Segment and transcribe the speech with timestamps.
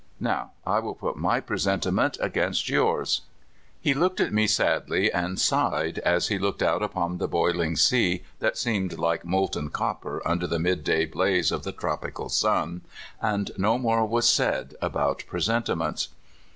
[0.19, 3.21] Now, I will put my presentiment against yours."
[3.79, 8.23] He looked at me sadly, and sighed as he looked out upon the boiling sea
[8.39, 12.81] that seemed like molten copper under the midday blaze of the tropical sun,
[13.21, 16.07] and no more was said about presentiments.